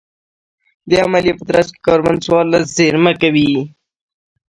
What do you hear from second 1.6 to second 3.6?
کې کاربن څوارلس زېرمه کوي